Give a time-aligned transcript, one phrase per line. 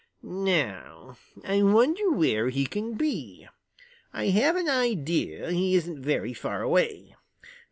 [0.23, 3.47] Now, I wonder where he can be.
[4.11, 7.15] I have an idea he isn't very far away.